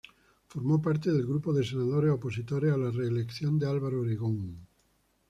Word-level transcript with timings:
Formó 0.47 0.81
parte 0.81 1.11
del 1.11 1.27
grupo 1.27 1.53
de 1.53 1.63
senadores 1.63 2.09
opositores 2.11 2.73
a 2.73 2.77
la 2.79 2.89
reelección 2.89 3.59
de 3.59 3.67
Álvaro 3.67 3.99
Obregón. 4.01 4.65